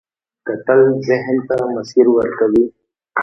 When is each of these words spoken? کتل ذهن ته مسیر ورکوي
کتل 0.47 0.79
ذهن 1.07 1.37
ته 1.47 1.55
مسیر 1.75 2.05
ورکوي 2.11 2.63